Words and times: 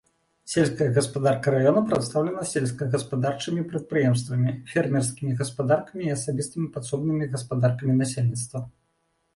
Сельская 0.51 0.85
гаспадарка 0.95 1.51
раёна 1.55 1.83
прадстаўлена 1.89 2.45
сельскагаспадарчымі 2.53 3.67
прадпрыемствамі, 3.75 4.55
фермерскімі 4.73 5.39
гаспадаркамі 5.43 6.03
і 6.09 6.15
асабістымі 6.19 6.67
падсобнымі 6.79 7.31
гаспадаркамі 7.37 7.93
насельніцтва. 8.03 8.67